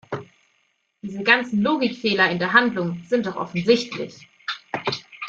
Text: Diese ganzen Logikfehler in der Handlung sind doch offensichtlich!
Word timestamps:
Diese 1.03 1.21
ganzen 1.21 1.61
Logikfehler 1.61 2.31
in 2.31 2.39
der 2.39 2.53
Handlung 2.53 3.03
sind 3.07 3.27
doch 3.27 3.35
offensichtlich! 3.35 4.27